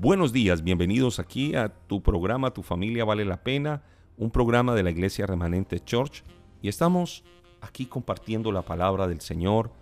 Buenos 0.00 0.32
días, 0.32 0.62
bienvenidos 0.62 1.18
aquí 1.18 1.56
a 1.56 1.70
tu 1.88 2.00
programa 2.00 2.52
Tu 2.52 2.62
familia 2.62 3.04
vale 3.04 3.24
la 3.24 3.42
pena, 3.42 3.82
un 4.16 4.30
programa 4.30 4.76
de 4.76 4.84
la 4.84 4.92
Iglesia 4.92 5.26
Remanente 5.26 5.80
Church 5.80 6.22
y 6.62 6.68
estamos 6.68 7.24
aquí 7.60 7.84
compartiendo 7.84 8.52
la 8.52 8.62
palabra 8.62 9.08
del 9.08 9.20
Señor 9.20 9.72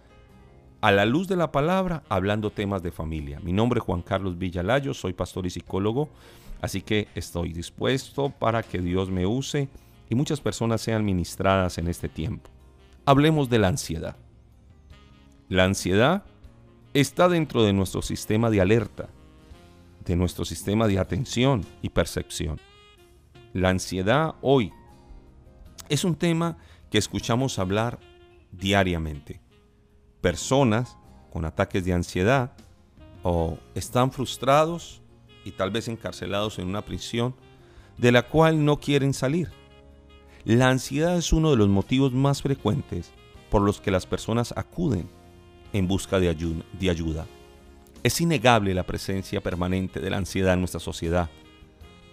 a 0.80 0.90
la 0.90 1.04
luz 1.04 1.28
de 1.28 1.36
la 1.36 1.52
palabra 1.52 2.02
hablando 2.08 2.48
temas 2.48 2.82
de 2.82 2.92
familia. 2.92 3.40
Mi 3.40 3.52
nombre 3.52 3.78
es 3.78 3.84
Juan 3.84 4.00
Carlos 4.00 4.38
Villalayo, 4.38 4.94
soy 4.94 5.12
pastor 5.12 5.44
y 5.44 5.50
psicólogo, 5.50 6.08
así 6.62 6.80
que 6.80 7.08
estoy 7.14 7.52
dispuesto 7.52 8.30
para 8.30 8.62
que 8.62 8.78
Dios 8.78 9.10
me 9.10 9.26
use 9.26 9.68
y 10.08 10.14
muchas 10.14 10.40
personas 10.40 10.80
sean 10.80 11.04
ministradas 11.04 11.76
en 11.76 11.88
este 11.88 12.08
tiempo. 12.08 12.48
Hablemos 13.04 13.50
de 13.50 13.58
la 13.58 13.68
ansiedad. 13.68 14.16
La 15.50 15.64
ansiedad 15.64 16.24
está 16.94 17.28
dentro 17.28 17.64
de 17.64 17.74
nuestro 17.74 18.00
sistema 18.00 18.48
de 18.48 18.62
alerta 18.62 19.10
de 20.06 20.16
nuestro 20.16 20.44
sistema 20.44 20.86
de 20.86 20.98
atención 20.98 21.64
y 21.82 21.90
percepción. 21.90 22.60
La 23.52 23.70
ansiedad 23.70 24.34
hoy 24.40 24.72
es 25.88 26.04
un 26.04 26.14
tema 26.14 26.56
que 26.90 26.98
escuchamos 26.98 27.58
hablar 27.58 27.98
diariamente. 28.52 29.40
Personas 30.20 30.96
con 31.30 31.44
ataques 31.44 31.84
de 31.84 31.92
ansiedad 31.92 32.52
o 33.22 33.58
están 33.74 34.12
frustrados 34.12 35.02
y 35.44 35.50
tal 35.50 35.70
vez 35.70 35.88
encarcelados 35.88 36.58
en 36.58 36.68
una 36.68 36.82
prisión 36.82 37.34
de 37.98 38.12
la 38.12 38.22
cual 38.22 38.64
no 38.64 38.78
quieren 38.78 39.14
salir. 39.14 39.50
La 40.44 40.68
ansiedad 40.68 41.16
es 41.16 41.32
uno 41.32 41.50
de 41.50 41.56
los 41.56 41.68
motivos 41.68 42.12
más 42.12 42.42
frecuentes 42.42 43.10
por 43.50 43.62
los 43.62 43.80
que 43.80 43.90
las 43.90 44.06
personas 44.06 44.54
acuden 44.56 45.08
en 45.72 45.88
busca 45.88 46.20
de, 46.20 46.28
ayuda. 46.28 47.26
Es 48.06 48.20
innegable 48.20 48.72
la 48.72 48.84
presencia 48.84 49.40
permanente 49.40 49.98
de 49.98 50.10
la 50.10 50.18
ansiedad 50.18 50.54
en 50.54 50.60
nuestra 50.60 50.78
sociedad. 50.78 51.28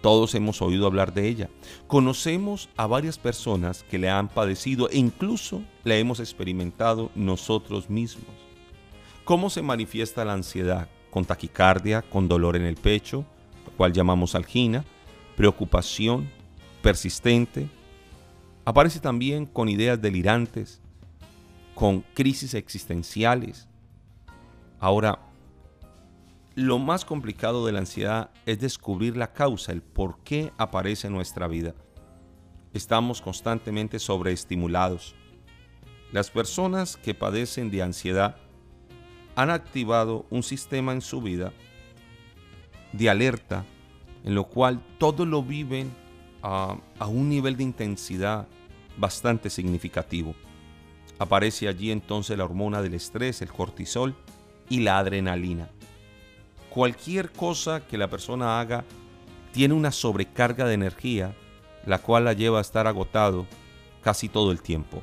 Todos 0.02 0.34
hemos 0.34 0.60
oído 0.60 0.88
hablar 0.88 1.14
de 1.14 1.28
ella. 1.28 1.50
Conocemos 1.86 2.68
a 2.76 2.88
varias 2.88 3.16
personas 3.16 3.84
que 3.84 4.00
le 4.00 4.10
han 4.10 4.26
padecido 4.26 4.90
e 4.90 4.98
incluso 4.98 5.62
la 5.84 5.94
hemos 5.94 6.18
experimentado 6.18 7.12
nosotros 7.14 7.90
mismos. 7.90 8.26
¿Cómo 9.22 9.50
se 9.50 9.62
manifiesta 9.62 10.24
la 10.24 10.32
ansiedad? 10.32 10.88
Con 11.12 11.24
taquicardia, 11.24 12.02
con 12.02 12.26
dolor 12.26 12.56
en 12.56 12.64
el 12.64 12.74
pecho, 12.74 13.24
lo 13.64 13.70
cual 13.76 13.92
llamamos 13.92 14.34
algina, 14.34 14.84
preocupación 15.36 16.28
persistente. 16.82 17.68
Aparece 18.64 18.98
también 18.98 19.46
con 19.46 19.68
ideas 19.68 20.02
delirantes, 20.02 20.80
con 21.76 22.00
crisis 22.14 22.54
existenciales. 22.54 23.68
Ahora, 24.80 25.20
lo 26.54 26.78
más 26.78 27.04
complicado 27.04 27.66
de 27.66 27.72
la 27.72 27.80
ansiedad 27.80 28.30
es 28.46 28.60
descubrir 28.60 29.16
la 29.16 29.32
causa, 29.32 29.72
el 29.72 29.82
por 29.82 30.18
qué 30.20 30.52
aparece 30.56 31.08
en 31.08 31.12
nuestra 31.12 31.48
vida. 31.48 31.74
Estamos 32.72 33.20
constantemente 33.20 33.98
sobreestimulados. 33.98 35.16
Las 36.12 36.30
personas 36.30 36.96
que 36.96 37.14
padecen 37.14 37.70
de 37.70 37.82
ansiedad 37.82 38.36
han 39.34 39.50
activado 39.50 40.26
un 40.30 40.44
sistema 40.44 40.92
en 40.92 41.00
su 41.00 41.20
vida 41.20 41.52
de 42.92 43.10
alerta 43.10 43.64
en 44.22 44.36
lo 44.36 44.44
cual 44.44 44.80
todo 44.98 45.26
lo 45.26 45.42
viven 45.42 45.92
a, 46.40 46.78
un 47.08 47.28
nivel 47.28 47.56
de 47.56 47.64
intensidad 47.64 48.46
bastante 48.96 49.50
significativo. 49.50 50.36
Aparece 51.18 51.66
allí 51.66 51.90
entonces 51.90 52.38
la 52.38 52.44
hormona 52.44 52.80
del 52.80 52.94
estrés, 52.94 53.42
el 53.42 53.52
cortisol 53.52 54.14
y 54.68 54.80
la 54.80 54.98
adrenalina 54.98 55.68
cualquier 56.74 57.30
cosa 57.30 57.86
que 57.86 57.96
la 57.96 58.10
persona 58.10 58.58
haga 58.58 58.84
tiene 59.52 59.74
una 59.74 59.92
sobrecarga 59.92 60.66
de 60.66 60.74
energía, 60.74 61.32
la 61.86 62.00
cual 62.00 62.24
la 62.24 62.32
lleva 62.32 62.58
a 62.58 62.62
estar 62.62 62.88
agotado 62.88 63.46
casi 64.02 64.28
todo 64.28 64.50
el 64.50 64.60
tiempo. 64.60 65.00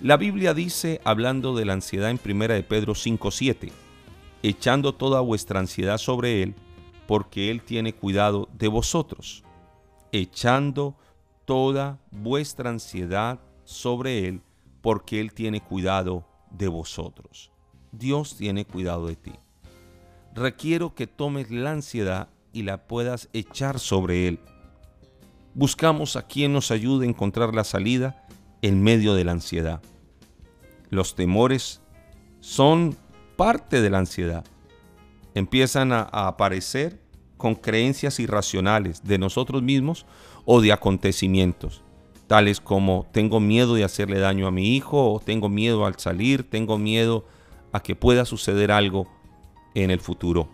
La 0.00 0.16
Biblia 0.16 0.54
dice, 0.54 1.00
hablando 1.02 1.56
de 1.56 1.64
la 1.64 1.72
ansiedad 1.72 2.10
en 2.10 2.20
1 2.24 2.54
de 2.54 2.62
Pedro 2.62 2.94
5:7, 2.94 3.72
echando 4.44 4.94
toda 4.94 5.20
vuestra 5.20 5.58
ansiedad 5.58 5.98
sobre 5.98 6.44
Él, 6.44 6.54
porque 7.08 7.50
Él 7.50 7.62
tiene 7.62 7.92
cuidado 7.92 8.48
de 8.52 8.68
vosotros. 8.68 9.42
Echando 10.12 10.94
toda 11.44 11.98
vuestra 12.12 12.70
ansiedad 12.70 13.40
sobre 13.64 14.28
Él, 14.28 14.42
porque 14.80 15.18
Él 15.18 15.32
tiene 15.32 15.60
cuidado 15.60 16.24
de 16.52 16.68
vosotros. 16.68 17.50
Dios 17.90 18.36
tiene 18.36 18.64
cuidado 18.64 19.08
de 19.08 19.16
ti 19.16 19.32
requiero 20.38 20.94
que 20.94 21.06
tomes 21.06 21.50
la 21.50 21.72
ansiedad 21.72 22.28
y 22.52 22.62
la 22.62 22.86
puedas 22.86 23.28
echar 23.32 23.78
sobre 23.78 24.28
Él. 24.28 24.40
Buscamos 25.54 26.16
a 26.16 26.26
quien 26.26 26.52
nos 26.52 26.70
ayude 26.70 27.06
a 27.06 27.08
encontrar 27.08 27.54
la 27.54 27.64
salida 27.64 28.24
en 28.62 28.82
medio 28.82 29.14
de 29.14 29.24
la 29.24 29.32
ansiedad. 29.32 29.82
Los 30.90 31.14
temores 31.14 31.80
son 32.40 32.96
parte 33.36 33.82
de 33.82 33.90
la 33.90 33.98
ansiedad. 33.98 34.44
Empiezan 35.34 35.92
a, 35.92 36.02
aparecer 36.02 37.00
con 37.36 37.54
creencias 37.54 38.18
irracionales 38.18 39.04
de 39.04 39.18
nosotros 39.18 39.62
mismos 39.62 40.06
o 40.44 40.60
de 40.60 40.72
acontecimientos, 40.72 41.82
tales 42.26 42.60
como 42.60 43.06
tengo 43.12 43.38
miedo 43.38 43.74
de 43.74 43.84
hacerle 43.84 44.18
daño 44.18 44.46
a 44.46 44.50
mi 44.50 44.74
hijo, 44.74 45.12
o 45.12 45.20
tengo 45.20 45.48
miedo 45.48 45.86
al 45.86 45.98
salir, 45.98 46.48
tengo 46.48 46.78
miedo 46.78 47.26
a 47.72 47.80
que 47.80 47.94
pueda 47.94 48.24
suceder 48.24 48.72
algo 48.72 49.06
en 49.74 49.90
el 49.90 50.00
futuro. 50.00 50.48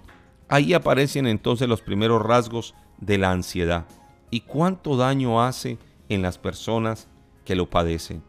Ahí 0.48 0.74
aparecen 0.74 1.26
entonces 1.26 1.68
los 1.68 1.80
primeros 1.80 2.22
rasgos 2.22 2.74
de 2.98 3.18
la 3.18 3.30
ansiedad 3.30 3.86
y 4.30 4.40
cuánto 4.40 4.96
daño 4.96 5.42
hace 5.42 5.78
en 6.08 6.22
las 6.22 6.38
personas 6.38 7.08
que 7.44 7.56
lo 7.56 7.70
padecen. 7.70 8.22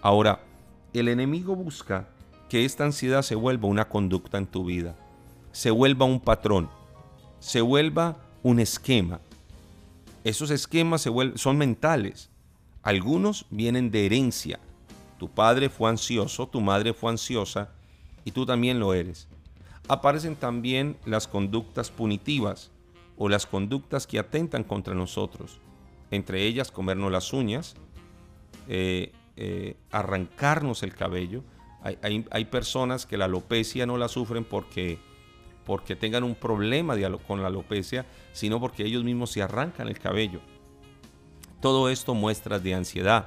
Ahora, 0.00 0.40
el 0.92 1.08
enemigo 1.08 1.54
busca 1.54 2.08
que 2.48 2.64
esta 2.64 2.84
ansiedad 2.84 3.22
se 3.22 3.34
vuelva 3.34 3.68
una 3.68 3.88
conducta 3.88 4.38
en 4.38 4.46
tu 4.46 4.64
vida, 4.64 4.96
se 5.52 5.70
vuelva 5.70 6.06
un 6.06 6.20
patrón, 6.20 6.70
se 7.40 7.60
vuelva 7.60 8.16
un 8.42 8.60
esquema. 8.60 9.20
Esos 10.24 10.50
esquemas 10.50 11.02
se 11.02 11.10
son 11.36 11.58
mentales. 11.58 12.30
Algunos 12.82 13.46
vienen 13.50 13.90
de 13.90 14.06
herencia. 14.06 14.60
Tu 15.18 15.28
padre 15.28 15.68
fue 15.68 15.90
ansioso, 15.90 16.46
tu 16.46 16.60
madre 16.60 16.94
fue 16.94 17.10
ansiosa 17.10 17.70
y 18.24 18.30
tú 18.30 18.46
también 18.46 18.78
lo 18.78 18.94
eres 18.94 19.28
aparecen 19.88 20.36
también 20.36 20.96
las 21.04 21.28
conductas 21.28 21.90
punitivas 21.90 22.70
o 23.16 23.28
las 23.28 23.46
conductas 23.46 24.06
que 24.06 24.18
atentan 24.18 24.64
contra 24.64 24.94
nosotros, 24.94 25.60
entre 26.10 26.44
ellas 26.44 26.70
comernos 26.70 27.12
las 27.12 27.32
uñas, 27.32 27.76
eh, 28.68 29.12
eh, 29.36 29.76
arrancarnos 29.90 30.82
el 30.82 30.94
cabello. 30.94 31.42
Hay, 32.00 32.46
personas 32.46 33.04
que 33.04 33.18
la 33.18 33.26
alopecia 33.26 33.84
no 33.84 33.98
la 33.98 34.08
sufren 34.08 34.44
porque, 34.44 34.98
porque 35.66 35.94
tengan 35.94 36.24
un 36.24 36.34
problema 36.34 36.96
con 37.26 37.42
la 37.42 37.48
alopecia, 37.48 38.06
sino 38.32 38.58
porque 38.58 38.86
ellos 38.86 39.04
mismos 39.04 39.32
se 39.32 39.42
arrancan 39.42 39.88
el 39.88 39.98
cabello. 39.98 40.40
Todo 41.60 41.90
esto 41.90 42.14
muestra 42.14 42.58
de 42.58 42.72
ansiedad. 42.72 43.26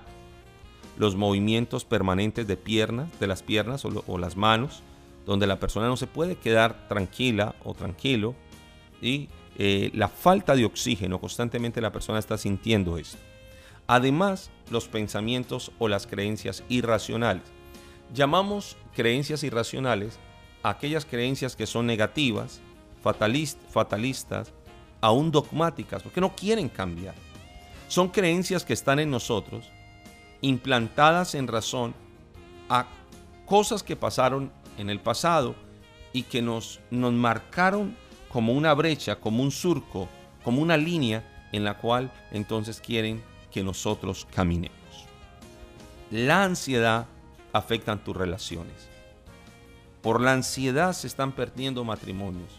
Los 0.97 1.15
movimientos 1.15 1.85
permanentes 1.85 2.47
de 2.47 2.57
piernas, 2.57 3.19
de 3.19 3.27
las 3.27 3.43
piernas 3.43 3.85
o 3.85 4.17
las 4.17 4.35
manos, 4.35 4.81
donde 5.27 5.45
la 5.45 5.59
persona 5.59 5.87
no 5.87 5.97
se 5.97 6.07
puede 6.07 6.37
quedar 6.37 6.87
tranquila 6.87 7.53
o 7.63 7.75
tranquilo 7.75 8.33
y 9.01 9.29
eh, 9.59 9.91
la 9.93 10.07
falta 10.07 10.55
de 10.55 10.65
oxígeno, 10.65 11.19
constantemente 11.19 11.81
la 11.81 11.91
persona 11.91 12.17
está 12.17 12.37
sintiendo 12.37 12.97
esto. 12.97 13.19
Además, 13.85 14.49
los 14.71 14.87
pensamientos 14.87 15.71
o 15.77 15.87
las 15.87 16.07
creencias 16.07 16.63
irracionales. 16.69 17.43
Llamamos 18.13 18.77
creencias 18.95 19.43
irracionales 19.43 20.17
aquellas 20.69 21.05
creencias 21.05 21.55
que 21.55 21.65
son 21.65 21.85
negativas, 21.85 22.59
fatalistas, 23.71 24.53
aún 25.01 25.31
dogmáticas, 25.31 26.03
porque 26.03 26.21
no 26.21 26.35
quieren 26.35 26.69
cambiar. 26.69 27.15
Son 27.87 28.09
creencias 28.09 28.65
que 28.65 28.73
están 28.73 28.99
en 28.99 29.09
nosotros, 29.09 29.69
implantadas 30.41 31.35
en 31.35 31.47
razón 31.47 31.93
a 32.69 32.87
cosas 33.45 33.81
que 33.81 33.95
pasaron 33.95 34.51
en 34.77 34.89
el 34.89 34.99
pasado 34.99 35.55
y 36.13 36.23
que 36.23 36.41
nos, 36.41 36.79
nos 36.91 37.13
marcaron 37.13 37.95
como 38.29 38.53
una 38.53 38.73
brecha, 38.73 39.17
como 39.17 39.43
un 39.43 39.51
surco, 39.51 40.07
como 40.43 40.61
una 40.61 40.77
línea 40.77 41.49
en 41.51 41.63
la 41.63 41.77
cual 41.77 42.11
entonces 42.31 42.81
quieren 42.81 43.23
que 43.51 43.63
nosotros 43.63 44.27
caminemos. 44.33 44.77
La 46.11 46.43
ansiedad 46.43 47.07
afecta 47.53 47.97
tus 47.97 48.15
relaciones. 48.15 48.87
Por 50.01 50.21
la 50.21 50.33
ansiedad 50.33 50.93
se 50.93 51.07
están 51.07 51.31
perdiendo 51.31 51.83
matrimonios. 51.83 52.51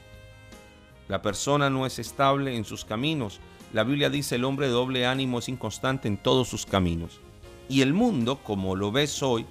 La 1.09 1.23
persona 1.23 1.71
no 1.71 1.87
es 1.87 1.99
estable 1.99 2.57
en 2.57 2.65
sus 2.65 2.85
caminos. 2.85 3.41
La 3.73 3.85
Biblia 3.85 4.11
dice 4.11 4.35
el 4.35 4.45
hombre 4.45 4.67
de 4.67 4.73
doble 4.73 5.07
ánimo 5.07 5.39
es 5.39 5.49
inconstante 5.49 6.09
en 6.09 6.19
todos 6.19 6.49
sus 6.49 6.67
caminos. 6.67 7.21
Y 7.69 7.83
el 7.83 7.95
mundo, 7.95 8.41
como 8.43 8.77
lo 8.77 8.93
ves 8.93 9.23
hoy, 9.23 9.47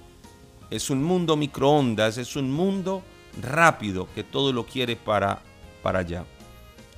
es 0.70 0.90
un 0.90 1.02
mundo 1.02 1.36
microondas, 1.36 2.18
es 2.18 2.36
un 2.36 2.50
mundo 2.50 3.02
rápido 3.40 4.08
que 4.14 4.24
todo 4.24 4.52
lo 4.52 4.66
quiere 4.66 4.96
para, 4.96 5.40
para 5.82 6.00
allá. 6.00 6.24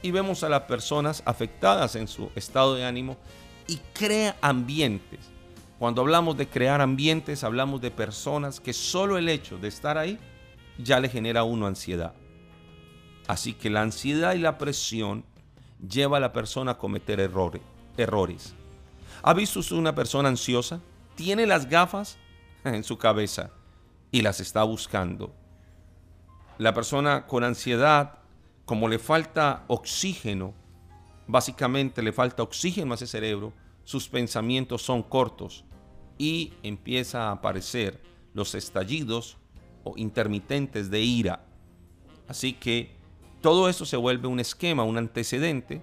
y 0.02 0.10
vemos 0.12 0.42
a 0.42 0.48
las 0.48 0.62
personas 0.62 1.22
afectadas 1.26 1.94
en 1.94 2.08
su 2.08 2.30
estado 2.34 2.74
de 2.74 2.86
ánimo 2.86 3.18
y 3.66 3.76
crea 3.92 4.36
ambientes. 4.40 5.20
Cuando 5.78 6.00
hablamos 6.00 6.36
de 6.38 6.48
crear 6.48 6.80
ambientes, 6.80 7.44
hablamos 7.44 7.80
de 7.80 7.90
personas 7.90 8.60
que 8.60 8.72
solo 8.72 9.18
el 9.18 9.28
hecho 9.28 9.58
de 9.58 9.68
estar 9.68 9.98
ahí 9.98 10.18
ya 10.78 11.00
le 11.00 11.08
genera 11.08 11.40
a 11.40 11.44
uno 11.44 11.66
ansiedad. 11.66 12.14
Así 13.26 13.52
que 13.52 13.70
la 13.70 13.82
ansiedad 13.82 14.34
y 14.34 14.38
la 14.38 14.58
presión 14.58 15.24
lleva 15.86 16.16
a 16.16 16.20
la 16.20 16.32
persona 16.32 16.72
a 16.72 16.78
cometer 16.78 17.20
errores. 17.20 17.62
errores. 17.96 18.54
¿Ha 19.22 19.34
visto 19.34 19.60
usted 19.60 19.76
una 19.76 19.94
persona 19.94 20.30
ansiosa? 20.30 20.80
Tiene 21.14 21.46
las 21.46 21.68
gafas 21.68 22.16
en 22.64 22.82
su 22.82 22.96
cabeza 22.96 23.50
y 24.10 24.22
las 24.22 24.40
está 24.40 24.62
buscando. 24.62 25.34
La 26.58 26.74
persona 26.74 27.26
con 27.26 27.44
ansiedad, 27.44 28.18
como 28.64 28.88
le 28.88 28.98
falta 28.98 29.64
oxígeno, 29.68 30.54
básicamente 31.26 32.02
le 32.02 32.12
falta 32.12 32.42
oxígeno 32.42 32.92
a 32.92 32.96
ese 32.96 33.06
cerebro, 33.06 33.52
sus 33.84 34.08
pensamientos 34.08 34.82
son 34.82 35.02
cortos 35.02 35.64
y 36.18 36.52
empieza 36.62 37.28
a 37.28 37.32
aparecer 37.32 38.00
los 38.34 38.54
estallidos 38.54 39.38
o 39.84 39.94
intermitentes 39.96 40.90
de 40.90 41.00
ira. 41.00 41.46
Así 42.28 42.52
que 42.52 42.94
todo 43.40 43.68
eso 43.68 43.86
se 43.86 43.96
vuelve 43.96 44.28
un 44.28 44.38
esquema, 44.38 44.84
un 44.84 44.98
antecedente 44.98 45.80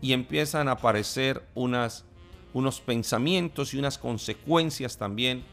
y 0.00 0.12
empiezan 0.12 0.68
a 0.68 0.72
aparecer 0.72 1.46
unas, 1.54 2.04
unos 2.52 2.80
pensamientos 2.80 3.74
y 3.74 3.78
unas 3.78 3.98
consecuencias 3.98 4.96
también. 4.96 5.44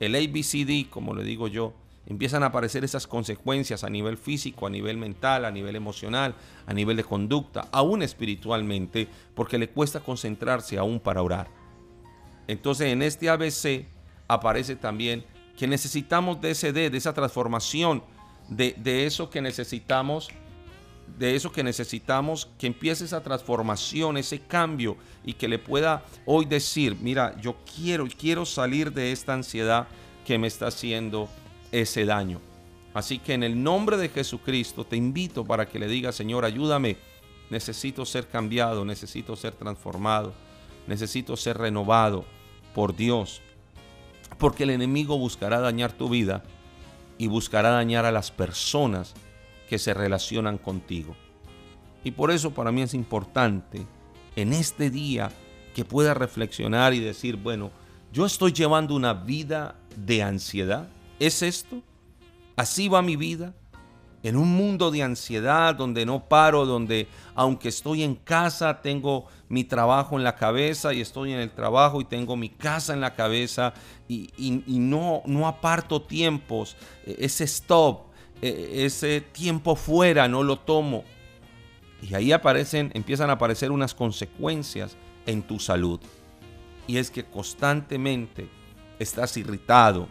El 0.00 0.14
ABCD, 0.16 0.88
como 0.90 1.14
le 1.14 1.22
digo 1.22 1.46
yo, 1.46 1.74
empiezan 2.06 2.42
a 2.42 2.46
aparecer 2.46 2.82
esas 2.84 3.06
consecuencias 3.06 3.84
a 3.84 3.90
nivel 3.90 4.16
físico, 4.16 4.66
a 4.66 4.70
nivel 4.70 4.96
mental, 4.96 5.44
a 5.44 5.50
nivel 5.50 5.76
emocional, 5.76 6.34
a 6.66 6.72
nivel 6.72 6.96
de 6.96 7.04
conducta, 7.04 7.68
aún 7.70 8.02
espiritualmente, 8.02 9.06
porque 9.34 9.58
le 9.58 9.68
cuesta 9.68 10.00
concentrarse 10.00 10.78
aún 10.78 10.98
para 10.98 11.22
orar. 11.22 11.48
Entonces 12.48 12.88
en 12.88 13.02
este 13.02 13.28
ABC 13.28 13.86
aparece 14.26 14.74
también 14.74 15.24
que 15.56 15.68
necesitamos 15.68 16.40
de 16.40 16.52
ese 16.52 16.72
D, 16.72 16.90
de 16.90 16.98
esa 16.98 17.12
transformación, 17.12 18.02
de, 18.48 18.74
de 18.78 19.06
eso 19.06 19.30
que 19.30 19.40
necesitamos 19.40 20.30
de 21.18 21.34
eso 21.34 21.52
que 21.52 21.62
necesitamos, 21.62 22.48
que 22.58 22.66
empiece 22.66 23.04
esa 23.04 23.22
transformación, 23.22 24.16
ese 24.16 24.40
cambio 24.40 24.96
y 25.24 25.34
que 25.34 25.48
le 25.48 25.58
pueda 25.58 26.04
hoy 26.26 26.44
decir, 26.44 26.96
mira, 27.00 27.36
yo 27.40 27.56
quiero, 27.76 28.06
quiero 28.18 28.44
salir 28.46 28.92
de 28.92 29.12
esta 29.12 29.34
ansiedad 29.34 29.88
que 30.24 30.38
me 30.38 30.46
está 30.46 30.68
haciendo 30.68 31.28
ese 31.72 32.04
daño. 32.04 32.40
Así 32.94 33.18
que 33.18 33.34
en 33.34 33.42
el 33.42 33.62
nombre 33.62 33.96
de 33.96 34.08
Jesucristo 34.08 34.84
te 34.84 34.96
invito 34.96 35.44
para 35.44 35.66
que 35.66 35.78
le 35.78 35.86
digas, 35.86 36.16
Señor, 36.16 36.44
ayúdame, 36.44 36.96
necesito 37.50 38.04
ser 38.04 38.26
cambiado, 38.28 38.84
necesito 38.84 39.36
ser 39.36 39.52
transformado, 39.52 40.32
necesito 40.86 41.36
ser 41.36 41.58
renovado 41.58 42.24
por 42.74 42.96
Dios, 42.96 43.40
porque 44.38 44.64
el 44.64 44.70
enemigo 44.70 45.18
buscará 45.18 45.60
dañar 45.60 45.92
tu 45.92 46.08
vida 46.08 46.42
y 47.18 47.26
buscará 47.26 47.70
dañar 47.70 48.06
a 48.06 48.12
las 48.12 48.30
personas 48.30 49.14
que 49.70 49.78
se 49.78 49.94
relacionan 49.94 50.58
contigo. 50.58 51.14
Y 52.02 52.10
por 52.10 52.32
eso 52.32 52.50
para 52.50 52.72
mí 52.72 52.82
es 52.82 52.92
importante 52.92 53.86
en 54.34 54.52
este 54.52 54.90
día 54.90 55.30
que 55.76 55.84
pueda 55.84 56.12
reflexionar 56.12 56.92
y 56.92 56.98
decir, 56.98 57.36
bueno, 57.36 57.70
yo 58.12 58.26
estoy 58.26 58.50
llevando 58.50 58.96
una 58.96 59.14
vida 59.14 59.76
de 59.96 60.24
ansiedad. 60.24 60.88
¿Es 61.20 61.42
esto? 61.42 61.82
¿Así 62.56 62.88
va 62.88 63.00
mi 63.00 63.14
vida? 63.14 63.54
En 64.24 64.36
un 64.36 64.52
mundo 64.52 64.90
de 64.90 65.04
ansiedad 65.04 65.76
donde 65.76 66.04
no 66.04 66.28
paro, 66.28 66.66
donde 66.66 67.06
aunque 67.36 67.68
estoy 67.68 68.02
en 68.02 68.16
casa, 68.16 68.82
tengo 68.82 69.26
mi 69.48 69.62
trabajo 69.62 70.18
en 70.18 70.24
la 70.24 70.34
cabeza 70.34 70.92
y 70.92 71.00
estoy 71.00 71.32
en 71.32 71.38
el 71.38 71.52
trabajo 71.52 72.00
y 72.00 72.04
tengo 72.04 72.36
mi 72.36 72.48
casa 72.48 72.92
en 72.92 73.00
la 73.00 73.14
cabeza 73.14 73.72
y, 74.08 74.32
no, 74.66 75.22
no 75.26 75.46
aparto 75.46 76.02
tiempos, 76.02 76.76
e, 77.06 77.16
ese 77.20 77.44
stop, 77.44 78.09
ese 78.42 79.20
tiempo 79.20 79.76
fuera 79.76 80.28
no 80.28 80.42
lo 80.42 80.58
tomo. 80.58 81.04
Y 82.02 82.14
ahí 82.14 82.32
aparecen, 82.32 82.90
empiezan 82.94 83.30
a 83.30 83.34
aparecer 83.34 83.70
unas 83.70 83.94
consecuencias 83.94 84.96
en 85.26 85.42
tu 85.42 85.58
salud. 85.58 86.00
Y 86.86 86.96
es 86.96 87.10
que 87.10 87.24
constantemente 87.24 88.48
estás 88.98 89.36
irritado 89.36 90.08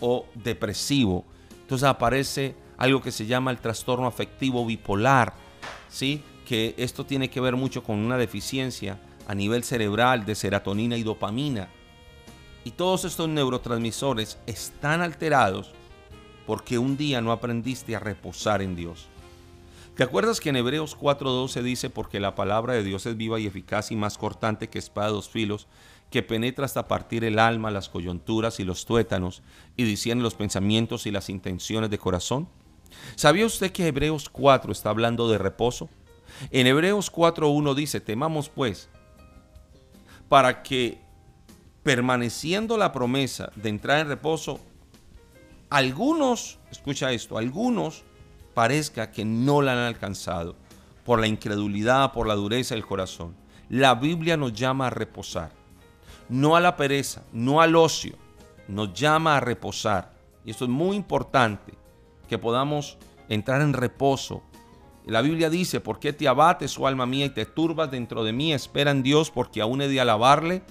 o 0.00 0.26
depresivo. 0.34 1.24
Entonces 1.60 1.88
aparece 1.88 2.56
algo 2.76 3.00
que 3.00 3.12
se 3.12 3.26
llama 3.26 3.50
el 3.50 3.58
trastorno 3.58 4.06
afectivo 4.06 4.66
bipolar, 4.66 5.34
¿sí? 5.88 6.22
Que 6.46 6.74
esto 6.78 7.06
tiene 7.06 7.30
que 7.30 7.40
ver 7.40 7.54
mucho 7.54 7.84
con 7.84 7.98
una 7.98 8.16
deficiencia 8.16 8.98
a 9.28 9.34
nivel 9.34 9.62
cerebral 9.62 10.24
de 10.24 10.34
serotonina 10.34 10.96
y 10.96 11.04
dopamina. 11.04 11.68
Y 12.64 12.72
todos 12.72 13.04
estos 13.04 13.28
neurotransmisores 13.28 14.38
están 14.46 15.00
alterados 15.00 15.72
porque 16.50 16.78
un 16.78 16.96
día 16.96 17.20
no 17.20 17.30
aprendiste 17.30 17.94
a 17.94 18.00
reposar 18.00 18.60
en 18.60 18.74
Dios. 18.74 19.06
¿Te 19.94 20.02
acuerdas 20.02 20.40
que 20.40 20.48
en 20.48 20.56
Hebreos 20.56 20.96
4:12 20.98 21.62
dice, 21.62 21.90
porque 21.90 22.18
la 22.18 22.34
palabra 22.34 22.74
de 22.74 22.82
Dios 22.82 23.06
es 23.06 23.16
viva 23.16 23.38
y 23.38 23.46
eficaz 23.46 23.92
y 23.92 23.94
más 23.94 24.18
cortante 24.18 24.68
que 24.68 24.80
espada 24.80 25.10
dos 25.10 25.28
filos, 25.28 25.68
que 26.10 26.24
penetra 26.24 26.64
hasta 26.64 26.88
partir 26.88 27.22
el 27.22 27.38
alma, 27.38 27.70
las 27.70 27.88
coyunturas 27.88 28.58
y 28.58 28.64
los 28.64 28.84
tuétanos, 28.84 29.44
y 29.76 29.84
discierne 29.84 30.24
los 30.24 30.34
pensamientos 30.34 31.06
y 31.06 31.12
las 31.12 31.30
intenciones 31.30 31.88
de 31.88 31.98
corazón? 31.98 32.48
¿Sabía 33.14 33.46
usted 33.46 33.70
que 33.70 33.86
Hebreos 33.86 34.28
4 34.28 34.72
está 34.72 34.90
hablando 34.90 35.30
de 35.30 35.38
reposo? 35.38 35.88
En 36.50 36.66
Hebreos 36.66 37.12
4.1 37.12 37.76
dice, 37.76 38.00
temamos 38.00 38.48
pues, 38.48 38.88
para 40.28 40.64
que 40.64 40.98
permaneciendo 41.84 42.76
la 42.76 42.90
promesa 42.90 43.52
de 43.54 43.68
entrar 43.68 44.00
en 44.00 44.08
reposo, 44.08 44.58
algunos, 45.70 46.58
escucha 46.70 47.12
esto, 47.12 47.38
algunos 47.38 48.02
parezca 48.54 49.12
que 49.12 49.24
no 49.24 49.62
la 49.62 49.72
han 49.72 49.78
alcanzado 49.78 50.56
por 51.04 51.20
la 51.20 51.28
incredulidad, 51.28 52.12
por 52.12 52.26
la 52.26 52.34
dureza 52.34 52.74
del 52.74 52.84
corazón. 52.84 53.36
La 53.68 53.94
Biblia 53.94 54.36
nos 54.36 54.52
llama 54.52 54.88
a 54.88 54.90
reposar, 54.90 55.52
no 56.28 56.56
a 56.56 56.60
la 56.60 56.76
pereza, 56.76 57.22
no 57.32 57.60
al 57.60 57.76
ocio, 57.76 58.16
nos 58.66 58.92
llama 58.92 59.36
a 59.36 59.40
reposar. 59.40 60.12
Y 60.44 60.50
esto 60.50 60.64
es 60.64 60.70
muy 60.70 60.96
importante, 60.96 61.74
que 62.28 62.38
podamos 62.38 62.98
entrar 63.28 63.60
en 63.60 63.72
reposo. 63.72 64.42
La 65.06 65.22
Biblia 65.22 65.50
dice, 65.50 65.80
¿por 65.80 66.00
qué 66.00 66.12
te 66.12 66.28
abates, 66.28 66.78
oh 66.78 66.86
alma 66.86 67.06
mía, 67.06 67.26
y 67.26 67.30
te 67.30 67.46
turbas 67.46 67.90
dentro 67.90 68.24
de 68.24 68.32
mí? 68.32 68.52
Espera 68.52 68.90
en 68.90 69.02
Dios, 69.02 69.30
porque 69.30 69.60
aún 69.60 69.82
he 69.82 69.88
de 69.88 70.00
alabarle, 70.00 70.62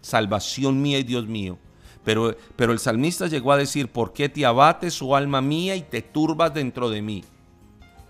salvación 0.00 0.80
mía 0.80 0.98
y 0.98 1.02
Dios 1.02 1.26
mío. 1.26 1.58
Pero, 2.04 2.36
el 2.58 2.78
salmista 2.78 3.26
llegó 3.26 3.52
a 3.52 3.56
decir, 3.56 3.88
¿por 3.88 4.12
qué 4.12 4.28
te 4.28 4.44
abates, 4.44 4.92
su 4.92 5.16
alma 5.16 5.40
mía, 5.40 5.74
y 5.74 5.82
te 5.82 6.02
turbas 6.02 6.52
dentro 6.52 6.90
de 6.90 7.00
mí? 7.00 7.24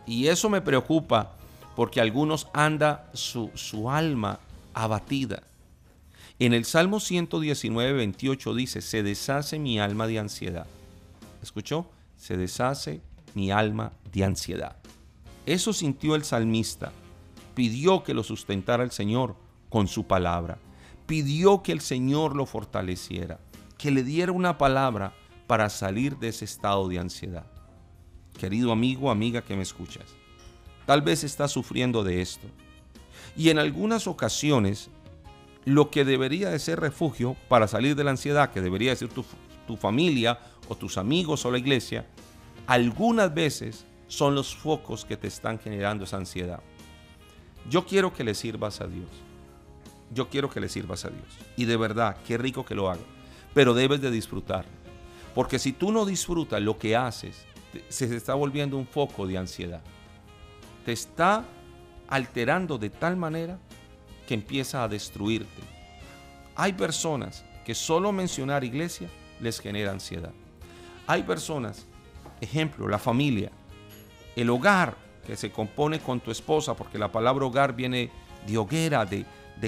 Y 0.07 0.27
eso 0.27 0.51
me 0.51 0.61
preocupa, 0.61 1.37
porque 1.77 2.01
algunos 2.01 2.49
anda 2.53 3.09
su, 3.15 3.51
su 3.55 3.89
alma 3.89 4.41
abatida. 4.75 5.45
En 6.41 6.53
el 6.53 6.65
Salmo 6.65 6.99
119, 6.99 7.93
28 7.93 8.55
dice, 8.55 8.81
se 8.81 9.05
deshace 9.05 9.61
mi 9.61 9.79
alma 9.79 10.09
de 10.09 10.19
ansiedad. 10.19 10.67
¿Escuchó? 11.41 11.87
Se 12.17 12.37
deshace 12.37 13.01
mi 13.35 13.53
alma 13.53 13.93
de 14.13 14.25
ansiedad. 14.25 14.77
Eso 15.47 15.73
sintió 15.73 16.17
el 16.17 16.25
salmista. 16.25 16.91
Pidió 17.55 18.03
que 18.03 18.15
lo 18.15 18.25
sustentara 18.25 18.83
el 18.83 18.91
Señor 18.91 19.37
con 19.69 19.87
su 19.87 20.09
palabra. 20.09 20.59
Pidió 21.07 21.63
que 21.63 21.71
el 21.71 21.81
Señor 21.81 22.35
lo 22.35 22.47
fortaleciera 22.47 23.39
que 23.78 23.90
le 23.90 24.02
diera 24.02 24.33
una 24.33 24.59
palabra 24.59 25.14
para 25.47 25.69
salir 25.69 26.16
de 26.19 26.28
ese 26.28 26.45
estado 26.45 26.88
de 26.88 26.99
ansiedad. 26.99 27.47
Querido 28.38 28.73
amigo, 28.73 29.11
amiga 29.11 29.43
que 29.43 29.57
me 29.57 29.62
escuchas, 29.62 30.07
tal 30.87 31.02
vez 31.02 31.25
estás 31.25 31.52
sufriendo 31.52 32.02
de 32.02 32.21
esto. 32.21 32.47
Y 33.37 33.50
en 33.50 33.59
algunas 33.59 34.07
ocasiones, 34.07 34.90
lo 35.64 35.90
que 35.90 36.04
debería 36.04 36.50
de 36.50 36.59
ser 36.59 36.81
refugio 36.81 37.37
para 37.49 37.69
salir 37.69 37.97
de 37.97 38.04
la 38.04 38.11
ansiedad, 38.11 38.50
que 38.50 38.61
debería 38.61 38.95
ser 38.97 39.09
tu, 39.09 39.25
tu 39.66 39.76
familia 39.76 40.38
o 40.69 40.75
tus 40.75 40.99
amigos 40.99 41.45
o 41.45 41.50
la 41.50 41.59
iglesia, 41.59 42.07
algunas 42.66 43.33
veces 43.35 43.85
son 44.09 44.35
los 44.35 44.54
focos 44.54 45.04
que 45.04 45.16
te 45.16 45.26
están 45.26 45.59
generando 45.59 46.04
esa 46.04 46.16
ansiedad. 46.16 46.61
Yo 47.71 47.87
quiero 47.87 48.12
que 48.12 48.25
le 48.25 48.35
sirvas 48.35 48.81
a 48.81 48.87
Dios. 48.87 49.09
Yo 50.12 50.28
quiero 50.28 50.50
que 50.50 50.61
le 50.61 50.69
sirvas 50.69 51.04
a 51.04 51.09
Dios. 51.09 51.26
Y 51.57 51.64
de 51.64 51.76
verdad, 51.76 52.16
qué 52.26 52.37
rico 52.37 52.64
que 52.64 52.75
lo 52.75 52.90
hagas 52.90 53.14
pero 53.54 53.73
debes 53.73 54.00
de 54.00 54.11
disfrutar. 54.11 54.66
Porque 55.34 55.58
si 55.58 55.73
tú 55.73 55.90
no 55.90 56.04
disfrutas 56.04 56.61
lo 56.61 56.78
que 56.78 56.96
haces, 56.96 57.46
se 57.88 58.14
está 58.14 58.34
volviendo 58.34 58.76
un 58.76 58.87
foco 58.87 59.26
de 59.26 59.38
ansiedad. 59.38 59.80
Te 60.84 60.92
está 60.92 61.44
alterando 62.08 62.76
de 62.78 62.90
tal 62.90 63.16
manera 63.16 63.58
que 64.26 64.34
empieza 64.34 64.82
a 64.82 64.88
destruirte. 64.88 65.62
Hay 66.56 66.73
personas 66.75 67.44
que 67.64 67.75
solo 67.75 68.12
mencionar 68.12 68.64
iglesia 68.64 69.08
les 69.40 69.58
genera 69.61 69.90
ansiedad. 69.90 70.32
Hay 71.06 71.23
personas, 71.23 71.87
ejemplo, 72.40 72.88
la 72.88 72.99
familia, 72.99 73.50
el 74.37 74.50
hogar, 74.50 74.96
que 75.26 75.37
se 75.37 75.50
compone 75.50 76.00
con 76.00 76.20
tu 76.20 76.30
esposa, 76.30 76.75
porque 76.75 76.99
la 76.99 77.11
palabra 77.11 77.46
hogar 77.46 77.75
viene 77.75 78.11
de 78.46 78.58
hoguera, 78.58 79.06
de, 79.06 79.25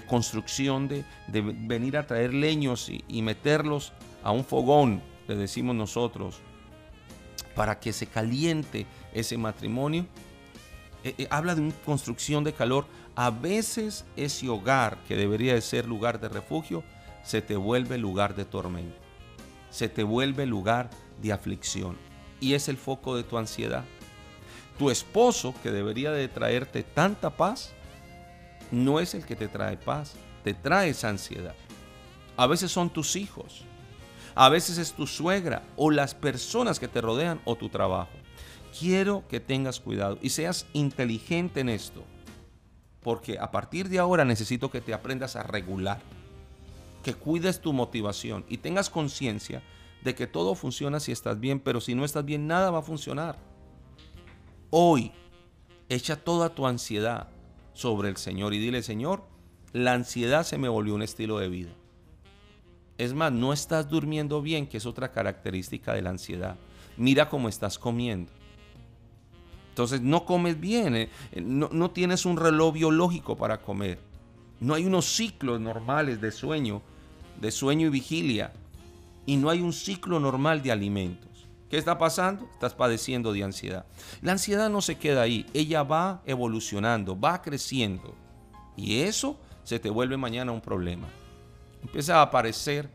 construcción, 0.06 0.88
de, 0.88 1.04
de, 1.28 1.40
venir 1.40 1.96
a 1.96 2.06
traer 2.06 2.34
leños 2.34 2.90
y, 2.90 3.22
meterlos 3.22 3.92
a 4.22 4.30
un 4.30 4.44
fogón, 4.44 5.02
le 5.26 5.36
decimos 5.36 5.74
nosotros, 5.74 6.40
para 7.54 7.80
que 7.80 7.92
se 7.92 8.06
caliente 8.06 8.86
ese 9.14 9.38
matrimonio. 9.38 10.06
Eh, 11.04 11.14
eh, 11.18 11.26
habla 11.30 11.54
de 11.54 11.62
una 11.62 11.74
construcción 11.84 12.44
de 12.44 12.52
calor. 12.52 12.86
A 13.14 13.30
veces 13.30 14.04
ese 14.16 14.48
hogar 14.48 14.98
que 15.08 15.16
debería 15.16 15.54
de 15.54 15.62
ser 15.62 15.86
lugar 15.86 16.20
de 16.20 16.28
refugio, 16.28 16.84
se 17.24 17.40
te 17.40 17.56
vuelve 17.56 17.96
lugar 17.96 18.36
de 18.36 18.44
tormento. 18.44 18.98
Se 19.70 19.88
te 19.88 20.02
vuelve 20.02 20.46
lugar 20.46 20.90
de 21.22 21.32
aflicción. 21.32 21.96
Y 22.40 22.54
es 22.54 22.68
el 22.68 22.76
foco 22.76 23.16
de 23.16 23.24
tu 23.24 23.38
ansiedad. 23.38 23.84
Tu 24.78 24.90
esposo, 24.90 25.54
que 25.62 25.70
debería 25.70 26.12
de 26.12 26.28
traerte 26.28 26.82
tanta 26.82 27.30
paz, 27.30 27.72
no 28.70 29.00
es 29.00 29.14
el 29.14 29.25
que 29.25 29.37
te 29.37 29.49
trae 29.49 29.76
paz, 29.76 30.14
te 30.44 30.54
trae 30.54 30.90
esa 30.90 31.08
ansiedad. 31.08 31.54
A 32.37 32.46
veces 32.46 32.70
son 32.70 32.90
tus 32.90 33.16
hijos, 33.16 33.64
a 34.35 34.49
veces 34.49 34.78
es 34.78 34.92
tu 34.92 35.06
suegra 35.06 35.62
o 35.76 35.90
las 35.90 36.14
personas 36.14 36.78
que 36.78 36.88
te 36.88 37.00
rodean 37.00 37.40
o 37.44 37.56
tu 37.56 37.68
trabajo. 37.68 38.12
Quiero 38.78 39.26
que 39.28 39.40
tengas 39.40 39.80
cuidado 39.80 40.18
y 40.20 40.30
seas 40.30 40.66
inteligente 40.75 41.61
en 41.61 41.70
esto, 41.70 42.04
porque 43.02 43.38
a 43.38 43.50
partir 43.50 43.88
de 43.88 43.99
ahora 43.99 44.25
necesito 44.25 44.70
que 44.70 44.82
te 44.82 44.92
aprendas 44.92 45.37
a 45.37 45.42
regular, 45.42 46.00
que 47.02 47.14
cuides 47.14 47.61
tu 47.61 47.73
motivación 47.73 48.44
y 48.49 48.58
tengas 48.58 48.90
conciencia 48.90 49.62
de 50.02 50.14
que 50.14 50.26
todo 50.26 50.54
funciona 50.54 51.00
si 51.00 51.12
estás 51.12 51.40
bien, 51.40 51.58
pero 51.58 51.80
si 51.80 51.94
no 51.94 52.04
estás 52.04 52.25
bien 52.25 52.46
nada 52.46 52.70
va 52.70 52.80
a 52.80 52.82
funcionar. 52.82 53.38
Hoy, 54.70 55.12
echa 55.88 56.16
toda 56.16 56.50
tu 56.50 56.66
ansiedad 56.66 57.28
sobre 57.76 58.09
el 58.09 58.16
Señor 58.16 58.54
y 58.54 58.59
dile, 58.59 58.83
Señor, 58.83 59.23
la 59.73 59.92
ansiedad 59.92 60.45
se 60.45 60.56
me 60.56 60.68
volvió 60.68 60.95
un 60.95 61.02
estilo 61.02 61.38
de 61.38 61.50
vida. 61.50 61.71
Es 62.97 63.12
más, 63.12 63.30
no 63.33 63.52
estás 63.52 63.90
durmiendo 63.90 64.40
bien, 64.40 64.66
que 64.66 64.78
es 64.78 64.87
otra 64.87 65.12
característica 65.12 65.92
de 65.92 66.00
la 66.00 66.11
ansiedad. 66.11 66.56
Mira 66.97 67.28
cómo 67.28 67.50
estás 67.50 67.78
comiendo. 67.78 68.33
Entonces 69.68 70.00
no 70.00 70.25
comes 70.25 70.59
bien, 70.59 70.97
eh, 70.97 71.11
no, 71.35 71.68
no, 71.71 71.90
tienes 71.90 72.25
un 72.25 72.38
reloj 72.38 72.73
biológico 72.73 73.37
para 73.37 73.61
comer. 73.61 73.99
No 74.59 74.73
hay 74.73 74.87
unos 74.87 75.04
ciclos 75.04 75.61
normales 75.61 76.18
de 76.23 76.33
sueño, 76.33 76.80
de 77.38 77.50
sueño 77.50 77.88
y 77.88 77.90
vigilia. 77.90 78.54
Y 79.26 79.37
no 79.37 79.50
hay 79.50 79.61
un 79.61 79.75
ciclo 79.75 80.18
normal 80.18 80.62
de 80.62 80.73
alimentos. 80.73 81.35
¿Qué 81.70 81.78
está 81.78 81.99
pasando? 81.99 82.49
Estás 82.52 82.75
padeciendo 82.75 83.32
de 83.32 83.42
ansiedad. 83.42 83.87
La 84.23 84.32
ansiedad 84.32 84.70
no 84.70 84.80
se 84.80 84.99
queda 84.99 85.23
ahí, 85.23 85.46
ella 85.52 85.82
va 85.82 86.23
evolucionando, 86.25 87.18
va 87.18 87.42
creciendo. 87.42 88.14
Y 88.76 89.00
eso 89.00 89.38
se 89.64 89.80
te 89.80 89.90
vuelve 89.90 90.16
mañana 90.16 90.52
un 90.52 90.61
problema. 90.61 91.08
Empieza 91.82 92.18
a 92.18 92.23
aparecer 92.23 92.88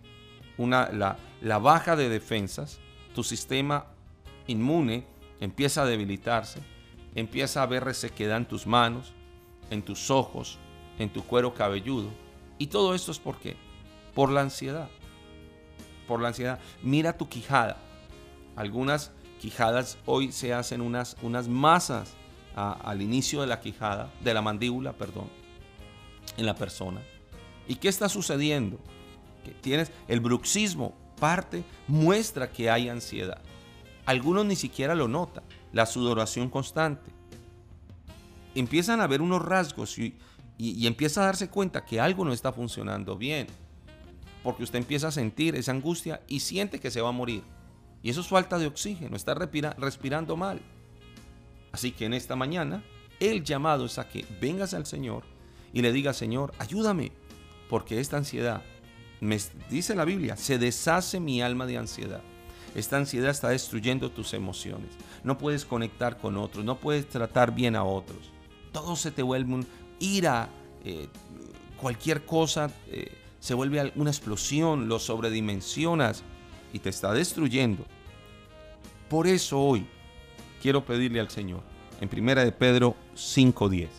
una, 0.58 0.90
la, 0.90 1.18
la 1.42 1.58
baja 1.58 1.96
de 1.98 2.08
defensas, 2.08 2.80
tu 3.13 3.24
sistema 3.24 3.88
inmune 4.48 5.06
empieza 5.42 5.82
a 5.82 5.86
debilitarse, 5.86 6.62
empieza 7.13 7.60
a 7.60 7.63
haber 7.63 7.84
resequedad 7.84 8.38
en 8.38 8.46
tus 8.46 8.66
manos, 8.66 9.13
en 9.70 9.82
tus 9.82 10.10
ojos, 10.10 10.60
en 10.98 11.12
tu 11.12 11.24
cuero 11.24 11.54
cabelludo. 11.54 12.10
Y 12.58 12.68
todo 12.68 12.96
esto 12.96 13.12
es 13.12 13.20
por 13.20 13.38
qué? 13.38 13.58
Por 14.13 14.30
la 14.30 14.42
ansiedad. 14.42 14.88
Por 16.08 16.22
la 16.22 16.30
ansiedad. 16.30 16.60
Mira 16.84 17.18
tu 17.18 17.28
quijada 17.28 17.78
algunas 18.55 19.12
quijadas 19.39 19.98
hoy 20.05 20.31
se 20.31 20.53
hacen 20.53 20.81
unas, 20.81 21.17
unas 21.22 21.48
masas 21.48 22.13
al 22.55 23.01
inicio 23.01 23.41
de 23.41 23.48
la 23.48 23.60
quijada, 23.60 24.12
de 24.24 24.34
la 24.34 24.41
mandíbula, 24.41 24.93
perdón, 24.93 25.29
en 26.38 26.46
la 26.46 26.55
persona. 26.55 27.01
¿Y 27.67 27.75
qué 27.75 27.88
está 27.88 28.10
sucediendo? 28.10 28.79
Que 29.43 29.51
tienes 29.51 29.91
el 30.08 30.20
bruxismo, 30.20 30.93
parte, 31.20 31.63
muestra 31.88 32.51
que 32.51 32.70
hay 32.70 32.89
ansiedad. 32.89 33.41
Algunos 34.05 34.46
ni 34.46 34.55
siquiera 34.55 34.96
lo 34.96 35.08
notan, 35.08 35.43
la 35.72 35.86
sudoración 35.86 36.50
constante. 36.50 37.12
Empiezan 38.53 39.00
a 39.00 39.08
ver 39.08 39.22
unos 39.22 39.41
rasgos 39.41 39.98
y, 39.98 40.17
y 40.58 40.86
empieza 40.86 41.22
a 41.22 41.25
darse 41.25 41.50
cuenta 41.50 41.86
que 41.86 42.01
algo 42.01 42.25
no 42.25 42.34
está 42.34 42.51
funcionando 42.51 43.15
bien. 43.15 43.48
Porque 44.43 44.63
usted 44.63 44.79
empieza 44.79 45.08
a 45.08 45.12
sentir 45.12 45.55
esa 45.55 45.72
angustia 45.72 46.22
y 46.27 46.41
siente 46.41 46.79
que 46.79 46.91
se 46.91 47.00
va 47.00 47.10
a 47.10 47.13
morir. 47.13 47.43
Y 48.03 48.10
eso 48.10 48.22
es 48.22 48.27
falta 48.27 48.58
de 48.58 48.67
oxígeno, 48.67 49.15
está 49.15 49.34
respirando 49.34 50.36
mal. 50.36 50.60
Así 51.72 51.91
que 51.91 52.05
en 52.05 52.13
esta 52.13 52.36
mañana, 52.36 52.84
el 53.20 53.43
llamado 53.43 53.86
es 53.86 53.98
a 53.98 54.10
que 54.10 54.25
vengas 54.41 54.74
al 54.74 54.86
Señor 54.86 55.24
y 55.74 55.81
le 55.81 55.91
digas, 55.91 56.17
Señor, 56.17 56.53
ayúdame, 56.58 57.12
porque 57.70 58.00
esta 58.00 58.17
ansiedad, 58.17 58.63
me 59.20 59.39
dice 59.70 59.96
la 59.96 60.05
Biblia, 60.05 60.36
se 60.36 60.58
deshace 60.58 61.20
mi 61.20 61.41
alma 61.41 61.65
de 61.65 61.77
ansiedad. 61.77 62.22
Esta 62.74 62.98
ansiedad 62.98 63.29
está 63.29 63.50
destruyendo 63.50 64.10
tus 64.12 64.34
emociones. 64.34 64.89
No 65.24 65.38
puedes 65.38 65.65
conectar 65.65 66.17
con 66.17 66.38
otros, 66.38 66.65
no 66.65 66.79
puedes 66.79 67.08
tratar 67.08 67.53
bien 67.53 67.75
a 67.75 67.84
otros. 67.84 68.31
Todo 68.72 68.96
se 68.96 69.12
te 69.12 69.22
vuelve 69.22 69.53
un 69.53 69.67
ira, 70.00 70.50
eh, 70.84 71.08
cualquier 71.77 72.25
cosa 72.25 72.72
eh, 72.88 73.12
se 73.39 73.53
vuelve 73.53 73.91
una 73.96 74.10
explosión, 74.10 74.88
lo 74.88 75.00
sobredimensionas 75.00 76.24
y 76.74 76.80
te 76.80 76.90
está 76.90 77.13
destruyendo. 77.13 77.86
Por 79.10 79.28
eso 79.28 79.60
hoy 79.60 79.88
quiero 80.62 80.86
pedirle 80.86 81.20
al 81.20 81.30
Señor, 81.30 81.63
en 82.00 82.08
primera 82.08 82.44
de 82.44 82.51
Pedro 82.51 82.96
5:10, 83.16 83.90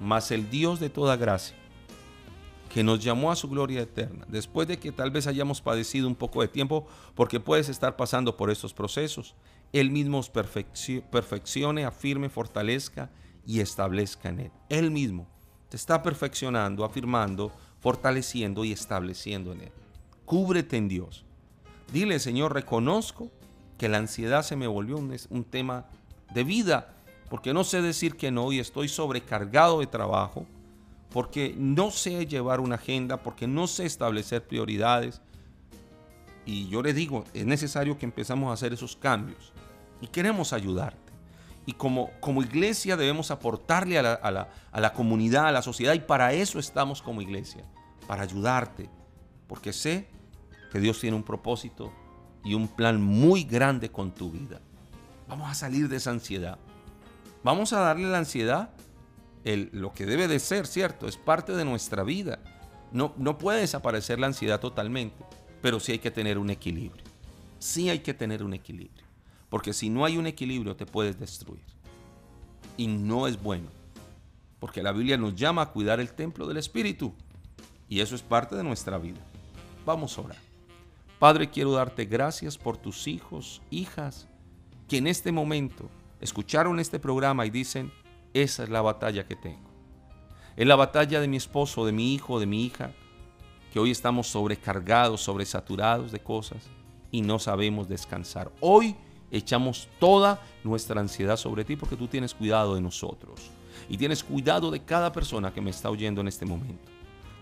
mas 0.00 0.30
el 0.30 0.48
Dios 0.48 0.80
de 0.80 0.90
toda 0.90 1.16
gracia, 1.16 1.56
que 2.72 2.82
nos 2.82 3.02
llamó 3.02 3.32
a 3.32 3.36
su 3.36 3.48
gloria 3.48 3.80
eterna, 3.80 4.24
después 4.28 4.68
de 4.68 4.78
que 4.78 4.92
tal 4.92 5.10
vez 5.10 5.26
hayamos 5.26 5.60
padecido 5.60 6.06
un 6.06 6.14
poco 6.14 6.42
de 6.42 6.48
tiempo, 6.48 6.86
porque 7.14 7.40
puedes 7.40 7.68
estar 7.68 7.96
pasando 7.96 8.36
por 8.36 8.50
estos 8.50 8.72
procesos, 8.72 9.34
Él 9.72 9.90
mismo 9.90 10.18
os 10.18 10.30
perfeccione, 10.30 11.84
afirme, 11.84 12.28
fortalezca 12.28 13.10
y 13.46 13.60
establezca 13.60 14.28
en 14.28 14.40
Él. 14.40 14.52
Él 14.68 14.90
mismo 14.90 15.26
te 15.68 15.76
está 15.76 16.02
perfeccionando, 16.02 16.84
afirmando, 16.84 17.52
fortaleciendo 17.80 18.64
y 18.64 18.72
estableciendo 18.72 19.52
en 19.52 19.62
Él. 19.62 19.72
Cúbrete 20.24 20.76
en 20.76 20.88
Dios. 20.88 21.24
Dile, 21.92 22.18
Señor, 22.18 22.52
reconozco 22.52 23.30
que 23.78 23.88
la 23.88 23.98
ansiedad 23.98 24.42
se 24.42 24.56
me 24.56 24.66
volvió 24.66 24.98
un, 24.98 25.44
tema 25.44 25.86
de 26.34 26.44
vida, 26.44 26.94
porque 27.30 27.54
no 27.54 27.64
sé 27.64 27.80
decir 27.80 28.16
que 28.16 28.30
no 28.30 28.52
y 28.52 28.58
estoy 28.58 28.88
sobrecargado 28.88 29.80
de 29.80 29.86
trabajo, 29.86 30.44
porque 31.10 31.54
no 31.56 31.90
sé 31.90 32.26
llevar 32.26 32.60
una 32.60 32.74
agenda, 32.74 33.22
porque 33.22 33.46
no 33.46 33.66
sé 33.66 33.86
establecer 33.86 34.46
prioridades. 34.46 35.22
Y 36.44 36.68
yo 36.68 36.82
le 36.82 36.92
digo, 36.92 37.24
es 37.32 37.46
necesario 37.46 37.96
que 37.96 38.04
empezamos 38.04 38.50
a 38.50 38.54
hacer 38.54 38.72
esos 38.72 38.96
cambios 38.96 39.52
y 40.00 40.08
queremos 40.08 40.52
ayudarte. 40.52 40.98
Y 41.64 41.72
como, 41.72 42.10
como 42.20 42.42
iglesia 42.42 42.96
debemos 42.96 43.30
aportarle 43.30 43.98
a 43.98 44.02
la, 44.02 44.48
a 44.72 44.80
la 44.80 44.92
comunidad, 44.92 45.46
a 45.46 45.52
la 45.52 45.62
sociedad, 45.62 45.94
y 45.94 46.00
para 46.00 46.32
eso 46.32 46.58
estamos 46.58 47.00
como 47.00 47.22
iglesia, 47.22 47.62
para 48.06 48.22
ayudarte, 48.22 48.90
porque 49.46 49.72
sé 49.72 50.08
que 50.70 50.80
Dios 50.80 51.00
tiene 51.00 51.16
un 51.16 51.22
propósito 51.22 51.92
y 52.44 52.54
un 52.54 52.68
plan 52.68 53.02
muy 53.02 53.44
grande 53.44 53.90
con 53.90 54.12
tu 54.12 54.30
vida. 54.30 54.60
Vamos 55.28 55.50
a 55.50 55.54
salir 55.54 55.88
de 55.88 55.96
esa 55.96 56.10
ansiedad. 56.10 56.58
Vamos 57.44 57.72
a 57.72 57.80
darle 57.80 58.08
la 58.08 58.18
ansiedad 58.18 58.70
el, 59.44 59.70
lo 59.72 59.92
que 59.92 60.06
debe 60.06 60.28
de 60.28 60.38
ser, 60.38 60.66
¿cierto? 60.66 61.06
Es 61.06 61.16
parte 61.16 61.52
de 61.54 61.64
nuestra 61.64 62.02
vida. 62.02 62.40
No, 62.92 63.14
no 63.16 63.38
puede 63.38 63.60
desaparecer 63.60 64.18
la 64.18 64.26
ansiedad 64.26 64.60
totalmente, 64.60 65.24
pero 65.60 65.80
sí 65.80 65.92
hay 65.92 65.98
que 65.98 66.10
tener 66.10 66.38
un 66.38 66.50
equilibrio. 66.50 67.04
Sí 67.58 67.90
hay 67.90 68.00
que 68.00 68.14
tener 68.14 68.42
un 68.42 68.54
equilibrio. 68.54 69.04
Porque 69.48 69.72
si 69.72 69.90
no 69.90 70.04
hay 70.04 70.16
un 70.16 70.26
equilibrio 70.26 70.76
te 70.76 70.86
puedes 70.86 71.18
destruir. 71.18 71.64
Y 72.76 72.86
no 72.86 73.26
es 73.26 73.42
bueno. 73.42 73.68
Porque 74.58 74.82
la 74.82 74.92
Biblia 74.92 75.16
nos 75.16 75.34
llama 75.34 75.62
a 75.62 75.70
cuidar 75.70 76.00
el 76.00 76.12
templo 76.12 76.46
del 76.46 76.56
Espíritu. 76.56 77.14
Y 77.88 78.00
eso 78.00 78.14
es 78.14 78.22
parte 78.22 78.56
de 78.56 78.64
nuestra 78.64 78.98
vida. 78.98 79.20
Vamos 79.84 80.16
a 80.18 80.22
orar. 80.22 80.47
Padre, 81.18 81.50
quiero 81.50 81.72
darte 81.72 82.04
gracias 82.04 82.56
por 82.56 82.76
tus 82.76 83.08
hijos, 83.08 83.60
hijas, 83.70 84.28
que 84.86 84.98
en 84.98 85.08
este 85.08 85.32
momento 85.32 85.90
escucharon 86.20 86.78
este 86.78 87.00
programa 87.00 87.44
y 87.44 87.50
dicen, 87.50 87.92
esa 88.34 88.62
es 88.62 88.68
la 88.68 88.82
batalla 88.82 89.26
que 89.26 89.34
tengo. 89.34 89.68
Es 90.56 90.66
la 90.66 90.76
batalla 90.76 91.20
de 91.20 91.26
mi 91.26 91.36
esposo, 91.36 91.84
de 91.84 91.92
mi 91.92 92.14
hijo, 92.14 92.38
de 92.38 92.46
mi 92.46 92.64
hija, 92.64 92.92
que 93.72 93.80
hoy 93.80 93.90
estamos 93.90 94.28
sobrecargados, 94.28 95.20
sobresaturados 95.20 96.12
de 96.12 96.20
cosas 96.20 96.62
y 97.10 97.22
no 97.22 97.40
sabemos 97.40 97.88
descansar. 97.88 98.52
Hoy 98.60 98.94
echamos 99.32 99.88
toda 99.98 100.40
nuestra 100.62 101.00
ansiedad 101.00 101.36
sobre 101.36 101.64
ti 101.64 101.74
porque 101.74 101.96
tú 101.96 102.06
tienes 102.06 102.32
cuidado 102.32 102.76
de 102.76 102.80
nosotros 102.80 103.50
y 103.88 103.96
tienes 103.96 104.22
cuidado 104.22 104.70
de 104.70 104.84
cada 104.84 105.12
persona 105.12 105.52
que 105.52 105.60
me 105.60 105.70
está 105.70 105.90
oyendo 105.90 106.20
en 106.20 106.28
este 106.28 106.46
momento. 106.46 106.90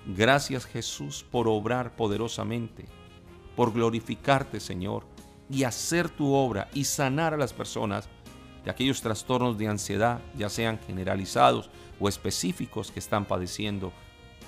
Gracias 0.07 0.65
Jesús 0.65 1.27
por 1.31 1.47
obrar 1.47 1.95
poderosamente 1.95 2.87
por 3.57 3.73
glorificarte, 3.73 4.61
Señor, 4.61 5.05
y 5.51 5.65
hacer 5.65 6.09
tu 6.09 6.33
obra 6.33 6.69
y 6.75 6.85
sanar 6.85 7.35
a 7.35 7.39
las 7.39 7.53
personas 7.53 8.09
de 8.65 8.71
aquellos 8.71 9.01
trastornos 9.01 9.57
de 9.59 9.69
ansiedad, 9.69 10.21
ya 10.37 10.49
sean 10.49 10.79
generalizados 10.87 11.71
o 11.99 12.09
específicos 12.09 12.91
que 12.91 12.99
están 12.99 13.25
padeciendo. 13.25 13.93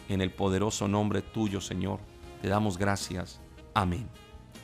En 0.09 0.21
el 0.21 0.31
poderoso 0.31 0.88
nombre 0.88 1.23
tuyo, 1.23 1.61
Señor, 1.61 2.00
te 2.43 2.49
damos 2.49 2.79
gracias. 2.79 3.41
Amén 3.75 4.09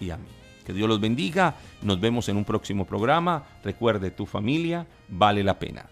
y 0.00 0.10
amén. 0.10 0.28
Que 0.64 0.72
Dios 0.72 0.88
los 0.88 1.00
bendiga. 1.00 1.54
Nos 1.82 2.00
vemos 2.00 2.28
en 2.28 2.36
un 2.36 2.44
próximo 2.44 2.86
programa. 2.86 3.44
Recuerde, 3.62 4.10
tu 4.10 4.26
familia 4.26 4.86
vale 5.08 5.44
la 5.44 5.58
pena. 5.58 5.86